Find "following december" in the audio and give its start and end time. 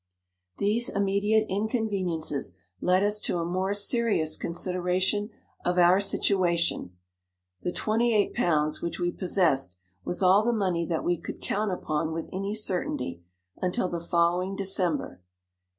14.01-15.21